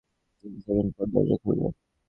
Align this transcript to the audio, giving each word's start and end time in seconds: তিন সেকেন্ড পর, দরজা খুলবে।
তিন 0.39 0.53
সেকেন্ড 0.59 0.91
পর, 0.95 1.05
দরজা 1.13 1.37
খুলবে। 1.41 1.67